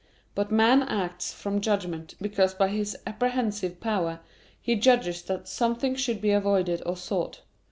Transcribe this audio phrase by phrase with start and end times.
[0.33, 4.21] But man acts from judgment, because by his apprehensive power
[4.59, 7.43] he judges that something should be avoided or sought.